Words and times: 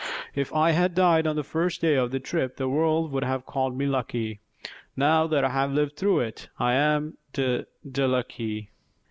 If 0.33 0.51
I 0.51 0.71
had 0.71 0.95
died 0.95 1.27
on 1.27 1.35
the 1.35 1.43
first 1.43 1.79
day 1.79 1.93
of 1.93 2.09
the 2.09 2.19
trip 2.19 2.57
the 2.57 2.67
world 2.67 3.11
would 3.11 3.23
have 3.23 3.45
called 3.45 3.77
me 3.77 3.85
lucky; 3.85 4.41
now 4.97 5.27
that 5.27 5.45
I 5.45 5.65
lived 5.67 5.95
through 5.95 6.21
it, 6.21 6.49
I'm 6.57 7.17
d 7.33 7.65
d 7.87 8.05
lucky! 8.07 8.71